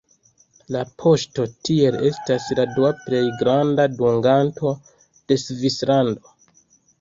[0.75, 4.73] La poŝto tiel estas la dua plej granda dunganto
[5.13, 6.35] de Svislando.